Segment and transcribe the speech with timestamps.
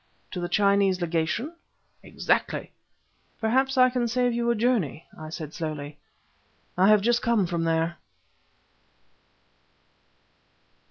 [0.31, 1.53] "To the Chinese Legation?"
[2.01, 2.71] "Exactly!"
[3.39, 5.99] "Perhaps I can save you a journey," I said slowly.
[6.75, 7.99] "I have just come from there!"